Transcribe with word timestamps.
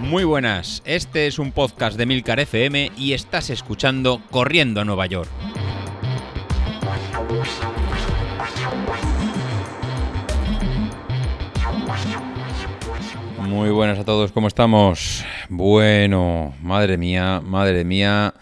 Muy 0.00 0.24
buenas, 0.24 0.82
este 0.86 1.26
es 1.26 1.38
un 1.38 1.52
podcast 1.52 1.98
de 1.98 2.06
Milcar 2.06 2.40
FM 2.40 2.92
y 2.96 3.12
estás 3.12 3.50
escuchando 3.50 4.22
Corriendo 4.30 4.80
a 4.80 4.84
Nueva 4.86 5.04
York. 5.04 5.28
Muy 13.40 13.68
buenas 13.68 13.98
a 13.98 14.04
todos, 14.04 14.32
¿cómo 14.32 14.48
estamos? 14.48 15.24
Bueno, 15.50 16.54
madre 16.62 16.96
mía, 16.96 17.42
madre 17.44 17.84
mía, 17.84 18.32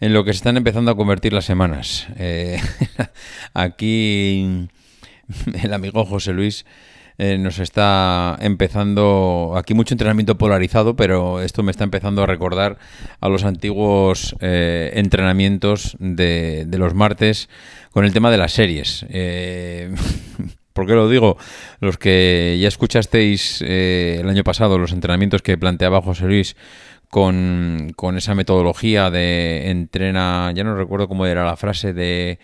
en 0.00 0.14
lo 0.14 0.24
que 0.24 0.32
se 0.32 0.38
están 0.38 0.56
empezando 0.56 0.90
a 0.90 0.96
convertir 0.96 1.34
las 1.34 1.44
semanas. 1.44 2.06
Eh, 2.16 2.58
aquí 3.54 4.68
el 5.62 5.72
amigo 5.74 6.06
José 6.06 6.32
Luis 6.32 6.64
eh, 7.22 7.36
nos 7.36 7.58
está 7.58 8.38
empezando, 8.40 9.52
aquí 9.54 9.74
mucho 9.74 9.92
entrenamiento 9.92 10.38
polarizado, 10.38 10.96
pero 10.96 11.42
esto 11.42 11.62
me 11.62 11.70
está 11.70 11.84
empezando 11.84 12.22
a 12.22 12.26
recordar 12.26 12.78
a 13.20 13.28
los 13.28 13.44
antiguos 13.44 14.34
eh, 14.40 14.92
entrenamientos 14.94 15.98
de, 15.98 16.66
los 16.70 16.94
martes 16.94 17.50
con 17.90 18.06
el 18.06 18.14
tema 18.14 18.30
de 18.30 18.38
las 18.38 18.52
series. 18.52 19.04
Eh, 19.10 19.94
¿Por 20.72 20.86
qué 20.86 20.94
lo 20.94 21.10
digo? 21.10 21.36
Los 21.80 21.98
que 21.98 22.56
ya 22.58 22.68
escuchasteis 22.68 23.60
el 23.60 24.26
año 24.26 24.42
pasado 24.42 24.78
los 24.78 24.92
entrenamientos 24.92 25.42
que 25.42 25.58
planteaba 25.58 26.00
José 26.00 26.24
Luis 26.24 26.56
con, 27.10 27.92
con, 27.96 28.16
esa 28.16 28.34
metodología 28.34 29.10
de 29.10 29.70
entrena, 29.70 30.52
ya 30.54 30.64
no 30.64 30.74
recuerdo 30.74 31.06
cómo 31.06 31.26
era 31.26 31.44
la 31.44 31.56
frase 31.56 31.92
de 31.92 32.30
eh, 32.30 32.38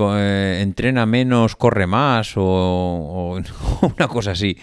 entrena 0.00 1.06
menos, 1.06 1.56
corre 1.56 1.86
más 1.86 2.32
o, 2.36 3.40
una 3.96 4.08
cosa 4.08 4.32
así. 4.32 4.56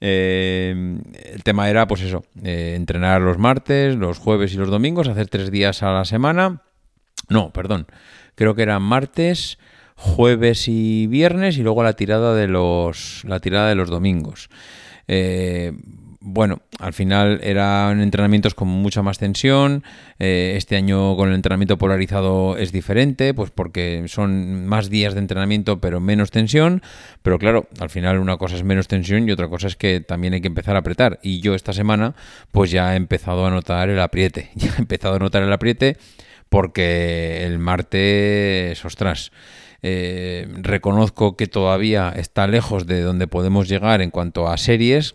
Eh, 0.00 1.00
el 1.32 1.42
tema 1.42 1.68
era, 1.68 1.86
pues 1.86 2.02
eso, 2.02 2.24
eh, 2.44 2.74
entrenar 2.76 3.20
los 3.20 3.38
martes, 3.38 3.96
los 3.96 4.18
jueves 4.18 4.54
y 4.54 4.56
los 4.56 4.70
domingos, 4.70 5.08
hacer 5.08 5.28
tres 5.28 5.50
días 5.50 5.82
a 5.82 5.92
la 5.92 6.04
semana. 6.04 6.62
No, 7.28 7.52
perdón, 7.52 7.86
creo 8.34 8.54
que 8.54 8.62
eran 8.62 8.82
martes, 8.82 9.58
jueves 9.96 10.68
y 10.68 11.06
viernes 11.08 11.58
y 11.58 11.62
luego 11.62 11.82
la 11.82 11.94
tirada 11.94 12.34
de 12.34 12.46
los, 12.46 13.24
la 13.24 13.40
tirada 13.40 13.68
de 13.68 13.74
los 13.74 13.90
domingos 13.90 14.48
bueno, 16.30 16.60
al 16.78 16.92
final 16.92 17.40
eran 17.42 18.00
entrenamientos 18.00 18.54
con 18.54 18.68
mucha 18.68 19.02
más 19.02 19.18
tensión. 19.18 19.82
Eh, 20.18 20.54
este 20.56 20.76
año 20.76 21.16
con 21.16 21.30
el 21.30 21.34
entrenamiento 21.34 21.78
polarizado 21.78 22.56
es 22.58 22.70
diferente, 22.70 23.32
pues 23.32 23.50
porque 23.50 24.04
son 24.08 24.66
más 24.66 24.90
días 24.90 25.14
de 25.14 25.20
entrenamiento 25.20 25.80
pero 25.80 26.00
menos 26.00 26.30
tensión. 26.30 26.82
Pero 27.22 27.38
claro, 27.38 27.66
al 27.80 27.88
final 27.88 28.18
una 28.18 28.36
cosa 28.36 28.56
es 28.56 28.62
menos 28.62 28.88
tensión 28.88 29.26
y 29.26 29.32
otra 29.32 29.48
cosa 29.48 29.68
es 29.68 29.76
que 29.76 30.00
también 30.00 30.34
hay 30.34 30.42
que 30.42 30.48
empezar 30.48 30.76
a 30.76 30.80
apretar. 30.80 31.18
Y 31.22 31.40
yo 31.40 31.54
esta 31.54 31.72
semana 31.72 32.14
pues 32.52 32.70
ya 32.70 32.92
he 32.92 32.96
empezado 32.96 33.46
a 33.46 33.50
notar 33.50 33.88
el 33.88 34.00
apriete. 34.00 34.50
Ya 34.58 34.74
he 34.76 34.80
empezado 34.80 35.14
a 35.14 35.18
notar 35.18 35.42
el 35.42 35.52
apriete 35.52 35.96
porque 36.48 37.46
el 37.46 37.58
martes, 37.58 38.84
ostras. 38.84 39.32
Eh, 39.80 40.48
reconozco 40.56 41.36
que 41.36 41.46
todavía 41.46 42.12
está 42.14 42.46
lejos 42.48 42.86
de 42.86 43.00
donde 43.00 43.28
podemos 43.28 43.68
llegar 43.68 44.02
en 44.02 44.10
cuanto 44.10 44.48
a 44.48 44.56
series, 44.56 45.14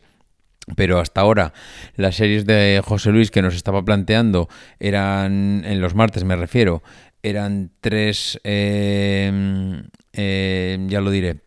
pero 0.76 1.00
hasta 1.00 1.22
ahora 1.22 1.54
las 1.96 2.16
series 2.16 2.46
de 2.46 2.82
José 2.84 3.12
Luis 3.12 3.32
que 3.32 3.42
nos 3.42 3.56
estaba 3.56 3.84
planteando 3.84 4.50
eran, 4.80 5.64
en 5.66 5.82
los 5.82 5.96
martes 5.96 6.24
me 6.24 6.36
refiero, 6.36 6.84
eran 7.22 7.72
tres, 7.82 8.40
em, 8.44 9.84
em, 10.14 10.90
ya 10.90 11.02
lo 11.02 11.12
diré, 11.12 11.42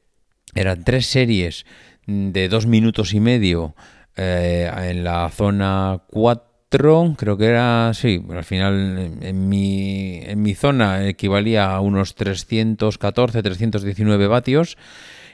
eran 0.55 0.85
tres 0.85 1.07
series 1.07 1.67
de 2.07 2.49
dos 2.49 2.67
minutos 2.67 3.13
y 3.13 3.21
medio 3.21 3.75
eh, 4.17 4.71
en 4.91 5.05
la 5.05 5.29
zona 5.29 6.01
4, 6.09 7.15
creo 7.19 7.37
que 7.37 7.47
era, 7.47 7.93
sí, 7.93 8.25
al 8.31 8.45
final 8.45 9.19
en 9.21 9.49
mi, 9.49 10.21
en 10.23 10.41
mi 10.41 10.55
zona 10.55 11.07
equivalía 11.07 11.75
a 11.75 11.81
unos 11.81 12.15
314, 12.15 13.43
319 13.43 14.27
vatios. 14.27 14.79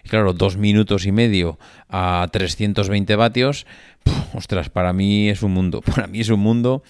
Claro, 0.09 0.33
dos 0.33 0.57
minutos 0.57 1.07
y 1.07 1.13
medio 1.13 1.59
a 1.89 2.29
320 2.31 3.17
vatios, 3.17 3.67
ostras, 4.35 4.71
para 4.71 4.93
mí 4.93 5.29
es 5.29 5.43
un 5.43 5.53
mundo, 5.53 5.81
para 5.95 6.07
mí 6.07 6.21
es 6.21 6.29
un 6.29 6.41
mundo 6.41 6.83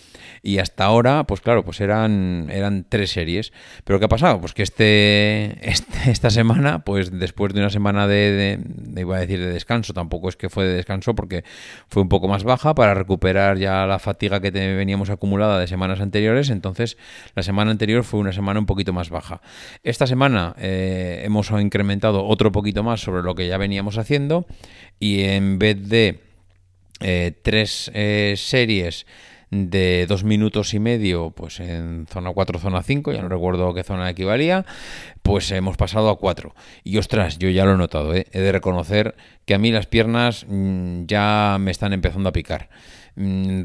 y 0.42 0.58
hasta 0.58 0.84
ahora, 0.84 1.24
pues 1.24 1.40
claro, 1.40 1.64
pues 1.64 1.80
eran, 1.80 2.48
eran 2.50 2.84
tres 2.88 3.10
series. 3.10 3.52
Pero 3.84 3.98
¿qué 3.98 4.06
ha 4.06 4.08
pasado? 4.08 4.40
Pues 4.40 4.54
que 4.54 4.62
este, 4.62 5.58
este 5.68 6.10
esta 6.10 6.30
semana, 6.30 6.84
pues 6.84 7.10
después 7.10 7.52
de 7.52 7.60
una 7.60 7.70
semana 7.70 8.06
de, 8.06 8.60
iba 8.96 9.16
a 9.16 9.20
decir 9.20 9.40
de 9.40 9.52
descanso, 9.52 9.92
tampoco 9.92 10.28
es 10.28 10.36
que 10.36 10.48
fue 10.48 10.64
de 10.64 10.74
descanso 10.74 11.14
porque 11.14 11.44
fue 11.88 12.02
un 12.02 12.08
poco 12.08 12.28
más 12.28 12.44
baja 12.44 12.74
para 12.74 12.94
recuperar 12.94 13.58
ya 13.58 13.86
la 13.86 13.98
fatiga 13.98 14.40
que 14.40 14.50
veníamos 14.50 15.10
acumulada 15.10 15.58
de 15.58 15.66
semanas 15.66 16.00
anteriores, 16.00 16.50
entonces 16.50 16.96
la 17.34 17.42
semana 17.42 17.70
anterior 17.70 18.04
fue 18.04 18.20
una 18.20 18.32
semana 18.32 18.60
un 18.60 18.66
poquito 18.66 18.92
más 18.92 19.10
baja. 19.10 19.40
Esta 19.82 20.06
semana 20.06 20.54
eh, 20.58 21.22
hemos 21.24 21.50
incrementado 21.50 22.24
otro 22.24 22.52
poquito 22.52 22.82
más 22.82 23.00
sobre 23.00 23.22
lo 23.22 23.34
que 23.34 23.48
ya 23.48 23.58
veníamos 23.58 23.98
haciendo 23.98 24.46
y 24.98 25.22
en 25.22 25.58
vez 25.58 25.88
de 25.88 26.31
eh, 27.02 27.32
tres 27.42 27.90
eh, 27.94 28.34
series 28.36 29.06
de 29.52 30.06
dos 30.08 30.24
minutos 30.24 30.72
y 30.72 30.80
medio, 30.80 31.30
pues 31.30 31.60
en 31.60 32.06
zona 32.08 32.32
4, 32.32 32.58
zona 32.58 32.82
5, 32.82 33.12
ya 33.12 33.20
no 33.20 33.28
recuerdo 33.28 33.74
qué 33.74 33.84
zona 33.84 34.08
equivalía, 34.08 34.64
pues 35.22 35.50
hemos 35.50 35.76
pasado 35.76 36.08
a 36.08 36.18
4. 36.18 36.54
Y 36.84 36.96
ostras, 36.96 37.38
yo 37.38 37.50
ya 37.50 37.66
lo 37.66 37.74
he 37.74 37.76
notado, 37.76 38.14
¿eh? 38.14 38.26
he 38.32 38.40
de 38.40 38.50
reconocer 38.50 39.14
que 39.44 39.54
a 39.54 39.58
mí 39.58 39.70
las 39.70 39.86
piernas 39.86 40.46
mm, 40.48 41.04
ya 41.04 41.58
me 41.60 41.70
están 41.70 41.92
empezando 41.92 42.30
a 42.30 42.32
picar. 42.32 42.70
Mm, 43.14 43.62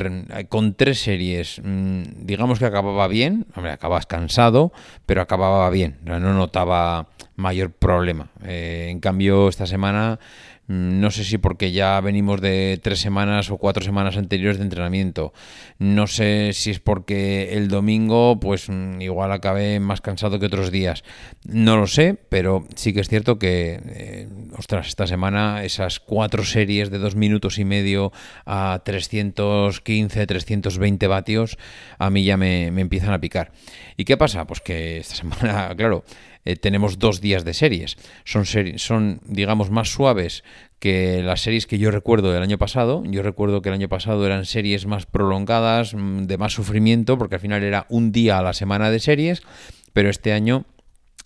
con 0.49 0.73
tres 0.73 0.99
series, 0.99 1.61
mm, 1.63 2.03
digamos 2.25 2.59
que 2.59 2.65
acababa 2.65 3.07
bien, 3.07 3.45
hombre, 3.55 3.71
acabas 3.71 4.05
cansado, 4.05 4.73
pero 5.05 5.21
acababa 5.21 5.69
bien, 5.69 5.99
no 6.03 6.19
notaba 6.19 7.07
mayor 7.37 7.71
problema. 7.71 8.29
en 8.43 8.99
cambio, 8.99 9.47
esta 9.47 9.65
semana 9.65 10.19
Mm, 10.67 10.99
no 10.99 11.11
sé 11.11 11.23
si 11.23 11.37
porque 11.37 11.71
ya 11.71 11.99
venimos 12.01 12.41
de 12.41 12.77
tres 12.83 12.99
semanas 12.99 13.49
o 13.51 13.57
cuatro 13.57 13.83
semanas 13.83 14.17
anteriores 14.17 14.57
de 14.57 14.65
entrenamiento. 14.65 15.33
No 15.79 16.07
sé 16.07 16.51
si 16.53 16.71
es 16.71 16.79
porque 16.79 17.53
el 17.53 17.69
domingo, 17.69 18.39
pues 18.39 18.69
mm, 18.69 19.01
igual 19.01 19.31
acabé 19.31 19.79
más 19.79 20.01
cansado 20.01 20.39
que 20.39 20.47
otros 20.47 20.71
días. 20.71 21.03
No 21.45 21.77
lo 21.77 21.87
sé, 21.87 22.17
pero 22.29 22.67
sí 22.75 22.93
que 22.93 22.99
es 22.99 23.07
cierto 23.07 23.39
que, 23.39 23.79
eh, 23.85 24.27
ostras, 24.57 24.87
esta 24.87 25.07
semana 25.07 25.63
esas 25.63 25.99
cuatro 26.01 26.43
series 26.43 26.89
de 26.91 26.97
dos 26.99 27.15
minutos 27.15 27.59
y 27.59 27.65
medio 27.65 28.11
a 28.45 28.81
315, 28.83 30.27
320 30.27 31.07
vatios, 31.07 31.57
a 31.97 32.09
mí 32.09 32.25
ya 32.25 32.35
me, 32.35 32.71
me 32.71 32.81
empiezan 32.81 33.13
a 33.13 33.21
picar. 33.21 33.51
¿Y 33.95 34.03
qué 34.03 34.17
pasa? 34.17 34.45
Pues 34.45 34.59
que 34.59 34.97
esta 34.97 35.15
semana, 35.15 35.73
claro, 35.77 36.03
eh, 36.47 36.55
tenemos 36.55 36.97
dos 36.97 37.19
días 37.19 37.43
de 37.43 37.53
series. 37.53 37.97
Son, 38.23 38.45
son, 38.45 39.19
digamos, 39.25 39.69
más 39.69 39.89
suaves 39.89 40.45
que 40.79 41.21
las 41.21 41.41
series 41.41 41.67
que 41.67 41.77
yo 41.77 41.91
recuerdo 41.91 42.31
del 42.31 42.41
año 42.41 42.57
pasado. 42.57 43.03
Yo 43.05 43.21
recuerdo 43.21 43.61
que 43.61 43.67
el 43.67 43.75
año 43.75 43.89
pasado 43.89 44.25
eran 44.25 44.45
series 44.45 44.85
más 44.85 45.05
prolongadas, 45.05 45.93
mm, 45.93 46.23
de 46.23 46.37
más 46.37 46.53
sufrimiento, 46.53 47.17
porque 47.17 47.35
al 47.35 47.41
final 47.41 47.63
era 47.63 47.85
un 47.89 48.13
día 48.13 48.39
a 48.39 48.43
la 48.43 48.53
semana 48.53 48.89
de 48.89 48.99
series, 48.99 49.43
pero 49.91 50.09
este 50.09 50.31
año... 50.31 50.65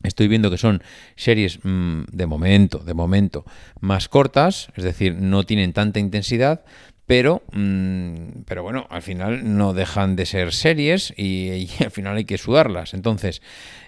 Estoy 0.04 0.28
viendo 0.28 0.50
que 0.50 0.58
son 0.58 0.82
series 1.16 1.60
mm, 1.62 2.06
de 2.12 2.26
momento, 2.26 2.80
de 2.80 2.96
momento, 2.96 3.46
más 3.80 4.10
cortas, 4.10 4.70
es 4.76 4.84
decir, 4.84 5.14
no 5.14 5.44
tienen 5.44 5.74
tanta 5.74 6.00
intensidad, 6.00 6.66
pero, 7.12 7.44
mm, 7.52 8.44
pero 8.46 8.64
bueno, 8.64 8.88
al 8.90 9.02
final 9.02 9.58
no 9.58 9.74
dejan 9.74 10.16
de 10.16 10.26
ser 10.26 10.54
series 10.54 11.14
y, 11.18 11.68
al 11.84 11.92
final 11.92 12.16
hay 12.16 12.24
que 12.24 12.38
sudarlas. 12.38 12.94
Entonces, 12.94 13.42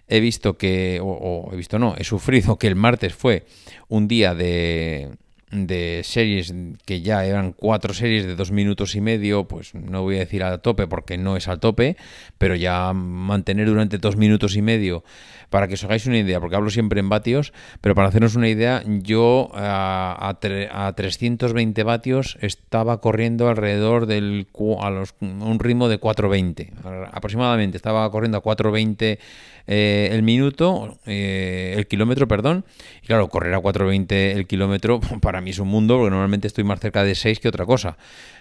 he 0.10 0.20
visto 0.20 0.58
que, 0.58 1.00
o, 1.02 1.50
he 1.54 1.56
visto 1.56 1.80
no, 1.80 1.96
he 1.98 2.04
sufrido 2.04 2.58
que 2.58 2.68
el 2.68 2.76
martes 2.76 3.14
fue 3.14 3.46
un 3.88 4.10
día 4.10 4.36
de, 4.36 5.16
de 5.54 6.02
series 6.04 6.54
que 6.86 7.02
ya 7.02 7.26
eran 7.26 7.54
cuatro 7.54 7.94
series 7.94 8.26
de 8.26 8.36
dos 8.36 8.52
minutos 8.52 8.96
y 8.96 9.02
medio, 9.02 9.48
pues 9.48 9.74
no 9.76 10.02
voy 10.02 10.16
a 10.16 10.20
decir 10.20 10.44
al 10.44 10.62
tope 10.62 10.88
porque 10.88 11.18
no 11.18 11.38
es 11.38 11.48
al 11.48 11.60
tope, 11.60 11.96
pero 12.38 12.56
ya 12.56 12.92
mantener 12.94 13.68
durante 13.68 13.98
dos 14.00 14.18
minutos 14.18 14.56
y 14.56 14.62
medio, 14.62 15.04
para 15.50 15.68
que 15.68 15.76
os 15.76 15.84
hagáis 15.84 16.08
una 16.08 16.18
idea, 16.18 16.40
porque 16.40 16.56
hablo 16.56 16.72
siempre 16.72 17.00
en 17.00 17.10
vatios, 17.10 17.54
pero 17.82 17.94
para 17.94 18.08
hacernos 18.08 18.36
una 18.36 18.50
idea, 18.50 18.84
yo 18.86 19.52
a, 19.54 20.36
a, 20.42 20.94
320 20.96 21.84
vatios 21.84 22.38
estaba 22.42 23.00
corriendo 23.00 23.48
alrededor 23.48 24.08
del 24.08 24.48
a 24.80 24.90
los, 24.90 25.14
un 25.22 25.60
ritmo 25.60 25.88
de 25.90 26.00
420, 26.00 26.74
aproximadamente, 27.12 27.78
estaba 27.78 28.10
corriendo 28.10 28.40
a 28.40 28.42
420 28.42 29.20
eh, 29.66 30.10
el 30.12 30.24
minuto, 30.24 30.98
eh, 31.06 31.74
el 31.78 31.88
kilómetro, 31.88 32.28
perdón. 32.28 32.66
Y 33.02 33.08
claro, 33.08 33.30
correr 33.30 33.54
a 33.54 33.60
4.20 33.60 34.12
el 34.36 34.48
kilómetro 34.48 35.00
para 35.22 35.42
mí 35.42 35.52
es 35.52 35.60
un 35.60 35.70
mundo, 35.70 35.98
porque 35.98 36.12
normalmente 36.12 36.48
estoy 36.48 36.64
más 36.64 36.80
cerca 36.80 37.04
de 37.04 37.16
6 37.16 37.40
que 37.40 37.48
otra 37.48 37.66
cosa. 37.66 37.98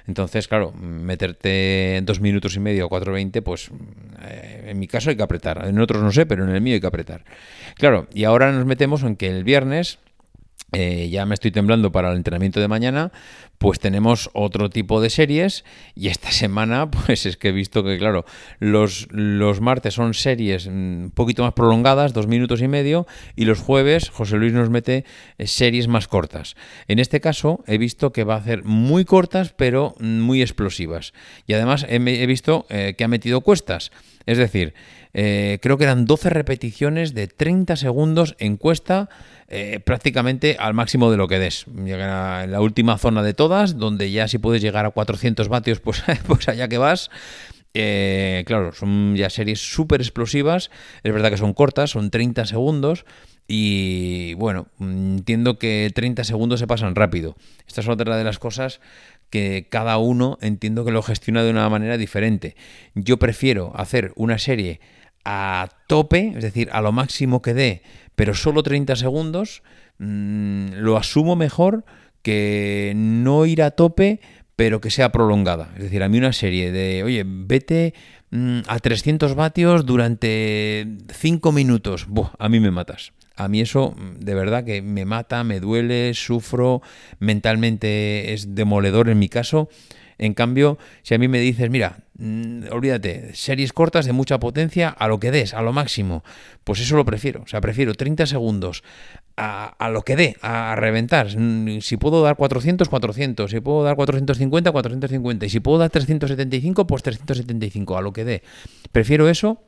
Entonces, 0.06 0.48
claro, 0.48 0.72
meterte 0.72 2.00
dos 2.02 2.20
minutos 2.20 2.56
y 2.56 2.60
medio 2.60 2.86
a 2.86 2.88
4.20, 2.88 3.42
pues 3.42 3.70
eh, 4.22 4.66
en 4.69 4.78
mi 4.78 4.88
caso 4.88 5.10
hay 5.10 5.16
que 5.16 5.22
apretar. 5.22 5.66
En 5.66 5.78
otros 5.78 6.02
no 6.02 6.10
sé, 6.10 6.26
pero 6.26 6.44
en 6.44 6.50
el 6.50 6.60
mío 6.60 6.74
hay 6.74 6.80
que 6.80 6.86
apretar. 6.86 7.25
Claro, 7.76 8.08
y 8.12 8.25
ahora 8.25 8.50
nos 8.50 8.66
metemos 8.66 9.02
en 9.04 9.16
que 9.16 9.28
el 9.28 9.44
viernes 9.44 9.98
ya 10.75 11.26
me 11.26 11.34
estoy 11.34 11.50
temblando 11.50 11.92
para 11.92 12.10
el 12.10 12.16
entrenamiento 12.16 12.58
de 12.58 12.66
mañana, 12.66 13.12
pues 13.62 13.79
tenemos 13.79 14.29
otro 14.32 14.70
tipo 14.70 15.00
de 15.00 15.09
series 15.09 15.64
y 15.94 16.09
esta 16.09 16.32
semana 16.32 16.91
pues 17.06 17.26
es 17.26 17.37
que 17.37 17.50
he 17.50 17.53
visto 17.53 17.85
que 17.85 17.97
claro, 17.97 18.25
los, 18.59 19.06
los 19.12 19.61
martes 19.61 19.94
son 19.94 20.14
series 20.14 20.67
un 20.67 21.12
poquito 21.14 21.44
más 21.44 21.53
prolongadas, 21.53 22.12
dos 22.12 22.26
minutos 22.26 22.61
y 22.61 22.67
medio, 22.67 23.06
y 23.37 23.44
los 23.44 23.61
jueves 23.61 24.11
José 24.11 24.37
Luis 24.37 24.53
nos 24.53 24.69
mete 24.69 25.05
eh, 25.38 25.47
series 25.47 25.87
más 25.87 26.09
cortas. 26.09 26.56
En 26.88 26.99
este 26.99 27.20
caso 27.20 27.62
he 27.69 27.79
visto 27.79 28.12
que 28.12 28.25
va 28.25 28.35
a 28.35 28.38
hacer 28.38 28.64
muy 28.64 29.05
cortas 29.05 29.55
pero 29.56 29.94
muy 30.00 30.43
explosivas 30.43 31.12
y 31.47 31.53
además 31.53 31.87
he, 31.88 32.00
visto 32.26 32.67
eh, 32.69 32.97
que 32.99 33.05
ha 33.05 33.09
metido 33.09 33.43
cuestas, 33.43 33.93
es 34.26 34.38
decir, 34.38 34.75
creo 35.12 35.76
que 35.76 35.85
eran 35.85 36.06
12 36.06 36.31
repeticiones 36.31 37.12
de 37.12 37.26
30 37.26 37.76
segundos 37.76 38.35
en 38.38 38.56
cuesta 38.56 39.11
eh, 39.55 39.81
prácticamente 39.85 40.56
al 40.59 40.73
máximo 40.73 41.11
de 41.11 41.19
lo 41.19 41.29
que 41.29 41.38
des. 41.38 41.67
Llega 41.67 42.43
en 42.43 42.53
la 42.53 42.62
última 42.62 42.97
zona 42.97 43.23
de 43.23 43.35
todas, 43.35 43.51
donde 43.76 44.10
ya 44.10 44.28
si 44.28 44.38
puedes 44.38 44.62
llegar 44.62 44.87
a 44.87 44.90
400 44.90 45.49
vatios, 45.49 45.81
pues, 45.81 46.02
pues 46.26 46.49
allá 46.49 46.69
que 46.69 46.78
vas. 46.78 47.10
Eh, 47.75 48.44
claro, 48.46 48.72
son 48.72 49.16
ya 49.16 49.31
series 49.31 49.60
súper 49.60 50.00
explosivas. 50.00 50.70
Es 51.02 51.12
verdad 51.12 51.31
que 51.31 51.37
son 51.37 51.54
cortas, 51.54 51.90
son 51.90 52.10
30 52.10 52.46
segundos. 52.46 53.04
Y 53.49 54.34
bueno, 54.34 54.69
entiendo 54.81 55.58
que 55.58 55.90
30 55.94 56.25
segundos 56.25 56.60
se 56.60 56.66
pasan 56.66 56.94
rápido. 56.94 57.37
Esta 57.66 57.81
es 57.81 57.88
otra 57.88 58.16
de 58.16 58.25
las 58.25 58.38
cosas 58.38 58.81
que 59.31 59.66
cada 59.70 59.96
uno 59.99 60.38
entiendo 60.43 60.84
que 60.84 60.93
lo 60.93 61.02
gestiona 61.02 61.43
de 61.43 61.50
una 61.50 61.69
manera 61.69 61.96
diferente. 61.96 62.54
Yo 62.94 63.19
prefiero 63.19 63.72
hacer 63.75 64.12
una 64.16 64.38
serie 64.38 64.81
a 65.25 65.69
tope, 65.87 66.34
es 66.37 66.43
decir, 66.43 66.69
a 66.72 66.81
lo 66.82 66.93
máximo 66.93 67.43
que 67.43 67.54
dé, 67.54 67.82
pero 68.14 68.34
solo 68.34 68.62
30 68.62 68.96
segundos, 68.96 69.62
mm, 69.99 70.75
lo 70.75 70.96
asumo 70.96 71.37
mejor 71.37 71.84
que 72.22 72.92
no 72.96 73.46
ir 73.46 73.62
a 73.62 73.72
tope, 73.72 74.20
pero 74.56 74.80
que 74.80 74.90
sea 74.90 75.12
prolongada. 75.12 75.70
Es 75.76 75.84
decir, 75.84 76.02
a 76.02 76.08
mí 76.08 76.19
una 76.19 76.32
serie 76.32 76.72
de, 76.72 77.02
oye, 77.02 77.24
vete 77.26 77.94
mm, 78.30 78.60
a 78.66 78.78
300 78.78 79.34
vatios 79.34 79.86
durante 79.86 80.86
5 81.12 81.52
minutos, 81.52 82.06
a 82.38 82.48
mí 82.48 82.60
me 82.60 82.70
matas. 82.70 83.12
A 83.34 83.48
mí 83.48 83.60
eso 83.60 83.94
mm, 83.96 84.20
de 84.20 84.34
verdad 84.34 84.64
que 84.64 84.82
me 84.82 85.04
mata, 85.04 85.44
me 85.44 85.60
duele, 85.60 86.14
sufro, 86.14 86.82
mentalmente 87.19 88.32
es 88.32 88.54
demoledor 88.54 89.08
en 89.08 89.18
mi 89.18 89.28
caso. 89.28 89.68
En 90.18 90.34
cambio, 90.34 90.78
si 91.02 91.14
a 91.14 91.18
mí 91.18 91.26
me 91.26 91.40
dices, 91.40 91.68
mira, 91.70 92.04
mm, 92.18 92.64
olvídate, 92.70 93.34
series 93.34 93.72
cortas 93.72 94.06
de 94.06 94.12
mucha 94.12 94.38
potencia 94.38 94.88
a 94.90 95.08
lo 95.08 95.18
que 95.18 95.32
des, 95.32 95.54
a 95.54 95.62
lo 95.62 95.72
máximo, 95.72 96.22
pues 96.62 96.78
eso 96.80 96.96
lo 96.96 97.04
prefiero. 97.04 97.42
O 97.42 97.46
sea, 97.48 97.60
prefiero 97.60 97.94
30 97.94 98.26
segundos 98.26 98.84
a, 99.37 99.88
lo 99.90 100.02
que 100.02 100.17
dé, 100.17 100.37
a 100.43 100.75
reventar. 100.76 101.29
Si 101.81 101.96
puedo 101.96 102.23
dar 102.23 102.37
400, 102.37 102.88
400. 102.88 103.50
Si 103.50 103.61
puedo 103.61 103.82
dar 103.84 103.96
450, 103.96 104.73
450. 104.73 105.46
Y 105.46 105.49
si 105.49 105.61
puedo 105.61 105.79
dar 105.79 105.90
375, 105.90 106.87
pues 106.87 107.02
375, 107.02 107.96
a 107.96 108.02
lo 108.02 108.12
que 108.12 108.25
dé. 108.25 108.43
Prefiero 108.93 109.29
eso 109.29 109.61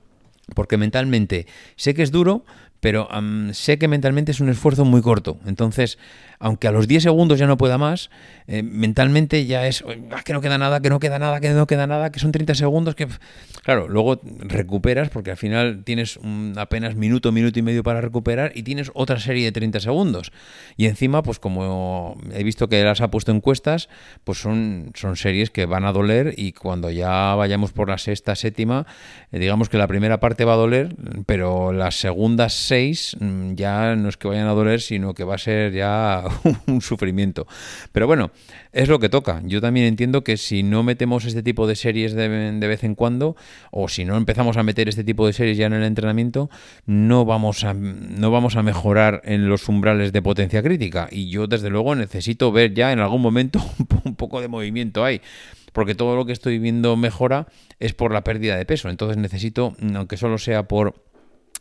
porque 0.54 0.76
mentalmente 0.76 1.46
sé 1.76 1.94
que 1.94 2.02
es 2.02 2.10
duro, 2.10 2.44
pero 2.84 3.08
sé 3.52 3.78
que 3.78 3.88
mentalmente 3.88 4.32
es 4.32 4.40
un 4.40 4.50
esfuerzo 4.50 4.84
muy 4.84 5.00
corto. 5.00 5.38
Entonces, 5.46 5.96
aunque 6.38 6.68
a 6.68 6.70
los 6.70 6.86
10 6.86 7.04
segundos 7.04 7.38
ya 7.38 7.46
no 7.46 7.56
pueda 7.56 7.78
más, 7.78 8.10
eh, 8.46 8.62
mentalmente 8.62 9.46
ya 9.46 9.66
es 9.66 9.82
que 10.26 10.34
no 10.34 10.42
queda 10.42 10.58
nada, 10.58 10.80
que 10.80 10.90
no 10.90 11.00
queda 11.00 11.18
nada, 11.18 11.40
que 11.40 11.48
no 11.48 11.66
queda 11.66 11.86
nada, 11.86 12.12
que 12.12 12.20
son 12.20 12.30
30 12.30 12.54
segundos, 12.54 12.94
que 12.94 13.08
claro, 13.62 13.88
luego 13.88 14.20
recuperas 14.40 15.08
porque 15.08 15.30
al 15.30 15.38
final 15.38 15.82
tienes 15.84 16.18
apenas 16.56 16.94
minuto, 16.94 17.32
minuto 17.32 17.58
y 17.58 17.62
medio 17.62 17.82
para 17.82 18.02
recuperar 18.02 18.52
y 18.54 18.64
tienes 18.64 18.90
otra 18.92 19.18
serie 19.18 19.46
de 19.46 19.52
30 19.52 19.80
segundos. 19.80 20.30
Y 20.76 20.84
encima, 20.84 21.22
pues 21.22 21.38
como 21.38 22.18
he 22.34 22.44
visto 22.44 22.68
que 22.68 22.84
las 22.84 23.00
ha 23.00 23.10
puesto 23.10 23.32
encuestas, 23.32 23.88
pues 24.24 24.36
son, 24.36 24.90
son 24.94 25.16
series 25.16 25.48
que 25.48 25.64
van 25.64 25.86
a 25.86 25.92
doler 25.92 26.34
y 26.36 26.52
cuando 26.52 26.90
ya 26.90 27.34
vayamos 27.34 27.72
por 27.72 27.88
la 27.88 27.96
sexta, 27.96 28.34
séptima, 28.34 28.86
eh, 29.32 29.38
digamos 29.38 29.70
que 29.70 29.78
la 29.78 29.86
primera 29.86 30.20
parte 30.20 30.44
va 30.44 30.52
a 30.52 30.56
doler, 30.56 30.94
pero 31.24 31.72
las 31.72 31.94
segundas 31.98 32.52
mm, 33.18 33.54
ya 33.54 33.96
no 33.96 34.08
es 34.08 34.16
que 34.16 34.28
vayan 34.28 34.46
a 34.46 34.52
doler, 34.52 34.80
sino 34.80 35.14
que 35.14 35.24
va 35.24 35.36
a 35.36 35.38
ser 35.38 35.72
ya 35.72 36.24
un 36.66 36.80
sufrimiento. 36.80 37.46
Pero 37.92 38.06
bueno, 38.06 38.30
es 38.72 38.88
lo 38.88 38.98
que 38.98 39.08
toca. 39.08 39.40
Yo 39.44 39.60
también 39.60 39.86
entiendo 39.86 40.24
que 40.24 40.36
si 40.36 40.62
no 40.62 40.82
metemos 40.82 41.24
este 41.24 41.42
tipo 41.42 41.66
de 41.66 41.76
series 41.76 42.14
de, 42.14 42.28
vez 42.28 42.84
en 42.84 42.94
cuando, 42.94 43.36
o 43.70 43.88
si 43.88 44.04
no 44.04 44.16
empezamos 44.16 44.56
a 44.56 44.62
meter 44.62 44.88
este 44.88 45.04
tipo 45.04 45.26
de 45.26 45.32
series 45.32 45.56
ya 45.56 45.66
en 45.66 45.74
el 45.74 45.84
entrenamiento, 45.84 46.50
no 46.86 47.24
vamos 47.24 47.64
a, 47.64 47.74
no 47.74 48.30
vamos 48.30 48.56
a 48.56 48.62
mejorar 48.62 49.22
en 49.24 49.48
los 49.48 49.68
umbrales 49.68 50.12
de 50.12 50.22
potencia 50.22 50.62
crítica. 50.62 51.08
Y 51.10 51.28
yo 51.30 51.46
desde 51.46 51.70
luego 51.70 51.94
necesito 51.94 52.52
ver 52.52 52.74
ya 52.74 52.92
en 52.92 53.00
algún 53.00 53.22
momento 53.22 53.60
un 54.04 54.16
poco 54.16 54.40
de 54.40 54.48
movimiento 54.48 55.04
ahí 55.04 55.20
porque 55.74 55.96
todo 55.96 56.14
lo 56.14 56.24
que 56.24 56.32
estoy 56.32 56.60
viendo 56.60 56.96
mejora 56.96 57.48
es 57.80 57.94
por 57.94 58.12
la 58.12 58.22
pérdida 58.22 58.56
de 58.56 58.64
peso. 58.64 58.88
Entonces 58.88 59.16
necesito, 59.16 59.74
aunque 59.94 60.16
solo 60.16 60.38
sea 60.38 60.68
por 60.68 60.94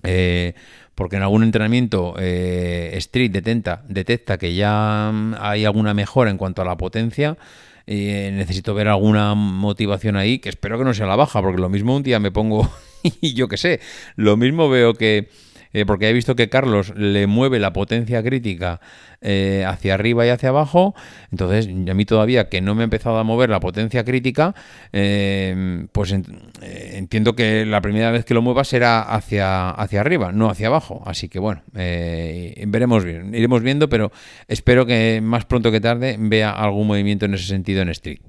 eh, 0.04 0.54
porque 0.96 1.16
en 1.16 1.24
algún 1.24 1.44
entrenamiento 1.44 2.16
eh, 2.20 2.92
Street 2.96 3.32
detecta, 3.32 3.84
detecta 3.88 4.38
que 4.38 4.54
ya 4.54 5.12
mm, 5.12 5.36
hay 5.40 5.66
alguna 5.66 5.94
mejora 5.94 6.30
en 6.30 6.38
cuanto 6.38 6.62
a 6.62 6.66
la 6.66 6.78
potencia. 6.78 7.38
Eh, 7.86 8.32
necesito 8.34 8.74
ver 8.74 8.88
alguna 8.88 9.34
motivación 9.36 10.16
ahí, 10.16 10.40
que 10.40 10.50
espero 10.50 10.78
que 10.78 10.86
no 10.86 10.94
sea 10.94 11.06
la 11.06 11.18
baja, 11.18 11.42
porque 11.42 11.60
lo 11.60 11.70
mismo 11.70 11.96
un 11.96 12.04
día 12.04 12.20
me 12.20 12.32
pongo 12.32 12.70
y 13.04 13.34
yo 13.34 13.48
qué 13.48 13.58
sé, 13.58 13.82
lo 14.16 14.38
mismo 14.38 14.70
veo 14.70 14.94
que 14.94 15.30
eh, 15.74 15.86
porque 15.86 16.10
he 16.10 16.14
visto 16.14 16.36
que 16.36 16.50
Carlos 16.50 16.94
le 16.96 17.28
mueve 17.28 17.60
la 17.60 17.74
potencia 17.74 18.24
crítica 18.24 18.80
eh, 19.22 19.66
hacia 19.68 19.96
arriba 19.96 20.26
y 20.26 20.30
hacia 20.30 20.50
abajo, 20.50 20.96
entonces 21.32 21.68
a 21.68 21.94
mí 21.94 22.06
todavía 22.06 22.50
que 22.50 22.62
no 22.62 22.76
me 22.76 22.82
he 22.82 22.86
empezado 22.86 23.18
a 23.18 23.24
mover 23.24 23.50
la 23.50 23.60
potencia 23.60 24.04
crítica, 24.04 24.54
eh, 24.92 25.86
pues 25.92 26.14
entiendo 26.62 27.36
que 27.36 27.66
la 27.66 27.82
primera 27.82 28.12
vez 28.12 28.26
que 28.26 28.34
lo 28.34 28.42
mueva 28.42 28.64
será 28.64 29.02
hacia, 29.02 29.70
hacia 29.72 30.02
arriba, 30.02 30.32
no 30.32 30.50
hacia 30.50 30.68
abajo, 30.68 31.02
así 31.06 31.30
que 31.30 31.40
bueno, 31.40 31.62
veremos 31.74 33.04
bien, 33.04 33.34
iremos 33.34 33.62
viendo, 33.62 33.90
pero 33.90 34.12
espero 34.48 34.86
que 34.86 35.22
más 35.24 35.46
pronto 35.46 35.72
que 35.72 35.82
tarde 35.82 36.18
vea 36.20 36.52
algún 36.52 36.88
movimiento 36.88 37.26
en 37.26 37.34
ese 37.34 37.48
sentido 37.48 37.82
en 37.82 37.90
Street. 37.90 38.20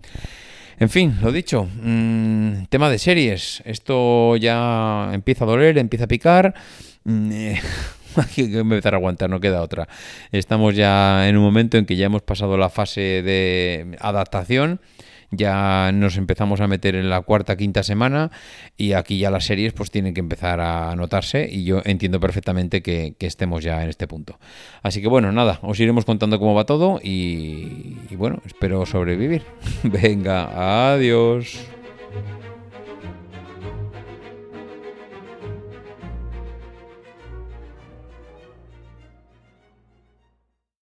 En 0.79 0.89
fin, 0.89 1.17
lo 1.23 1.31
dicho, 1.31 1.69
mm, 1.83 2.65
tema 2.69 2.91
de 2.91 2.99
series. 2.99 3.63
Esto 3.65 4.37
ya 4.37 5.11
empieza 5.13 5.45
a 5.45 5.47
doler, 5.47 5.79
empieza 5.79 6.05
a 6.05 6.09
picar. 6.09 6.55
Mm, 7.05 7.33
eh, 7.33 7.61
hay 8.17 8.51
que 8.51 8.59
empezar 8.59 8.95
a 8.95 8.97
aguantar, 8.97 9.31
no 9.31 9.41
queda 9.41 9.63
otra. 9.63 9.89
Estamos 10.33 10.75
ya 10.75 11.29
en 11.29 11.37
un 11.37 11.43
momento 11.43 11.79
en 11.79 11.87
que 11.87 11.97
ya 11.97 12.07
hemos 12.07 12.23
pasado 12.23 12.57
la 12.57 12.71
fase 12.71 13.23
de 13.23 13.97
adaptación 14.01 14.81
ya 15.37 15.91
nos 15.93 16.17
empezamos 16.17 16.61
a 16.61 16.67
meter 16.67 16.95
en 16.95 17.11
la 17.11 17.21
cuarta, 17.23 17.57
quinta 17.57 17.83
semana 17.83 18.31
y 18.77 18.93
aquí 18.93 19.19
ya 19.19 19.31
las 19.31 19.45
series 19.45 19.73
pues 19.73 19.91
tienen 19.91 20.15
que 20.15 20.21
empezar 20.21 20.61
a 20.61 20.95
notarse 20.97 21.49
y 21.51 21.65
yo 21.65 21.83
entiendo 21.85 22.21
perfectamente 22.21 22.83
que, 22.83 23.15
estemos 23.25 23.65
ya 23.65 23.83
en 23.83 23.89
este 23.89 24.07
punto. 24.07 24.39
Así 24.83 25.01
que 25.01 25.09
bueno, 25.09 25.33
nada, 25.33 25.59
os 25.63 25.81
iremos 25.81 26.05
contando 26.05 26.39
cómo 26.39 26.55
va 26.55 26.67
todo 26.67 27.01
y, 27.03 27.97
y 28.11 28.17
bueno, 28.17 28.43
espero 28.45 28.85
sobrevivir. 28.85 29.45
Venga, 29.83 30.93
adiós. 30.93 31.74